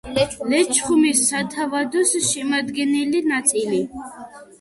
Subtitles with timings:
[0.53, 3.83] ლეჩხუმის სათავადოს შემადგენელი ნაწილი.